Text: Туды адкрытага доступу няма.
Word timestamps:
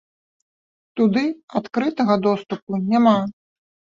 Туды 0.99 1.23
адкрытага 1.59 2.13
доступу 2.27 2.81
няма. 2.95 3.15